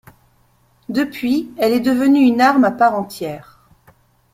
Depuis, 0.89 1.51
elle 1.59 1.73
est 1.73 1.79
devenue 1.79 2.21
une 2.23 2.41
arme 2.41 2.63
à 2.63 2.71
part 2.71 2.95
entière. 2.95 3.59